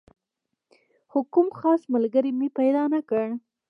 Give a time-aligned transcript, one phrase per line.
[1.11, 3.25] خو کوم خاص ملګری مې پیدا نه کړ.